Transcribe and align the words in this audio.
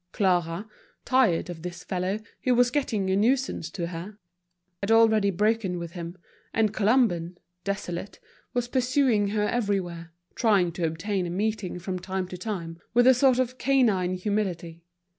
Clara, 0.13 0.67
tired 1.05 1.47
of 1.47 1.61
this 1.61 1.83
fellow, 1.83 2.19
who 2.43 2.55
was 2.55 2.71
getting 2.71 3.11
a 3.11 3.15
nuisance 3.15 3.69
to 3.69 3.85
her, 3.85 4.17
had 4.81 4.89
already 4.89 5.29
broken 5.29 5.77
with 5.77 5.91
him, 5.91 6.17
and 6.55 6.73
Colomban, 6.73 7.37
desolated, 7.63 8.17
was 8.51 8.67
pursuing 8.67 9.27
her 9.27 9.47
everywhere, 9.47 10.11
trying 10.33 10.71
to 10.71 10.87
obtain 10.87 11.27
a 11.27 11.29
meeting 11.29 11.77
from 11.77 11.99
time 11.99 12.27
to 12.29 12.37
time, 12.39 12.79
with 12.95 13.05
a 13.05 13.13
sort 13.13 13.37
of 13.37 13.59
canine 13.59 14.15
humility. 14.15 14.81